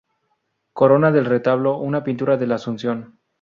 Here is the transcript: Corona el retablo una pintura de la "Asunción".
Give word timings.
Corona 0.73 1.09
el 1.09 1.25
retablo 1.25 1.77
una 1.77 2.03
pintura 2.03 2.35
de 2.35 2.47
la 2.47 2.55
"Asunción". 2.55 3.19